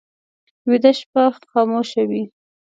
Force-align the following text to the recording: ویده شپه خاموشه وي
ویده 0.69 0.91
شپه 0.99 1.23
خاموشه 1.51 2.03
وي 2.09 2.23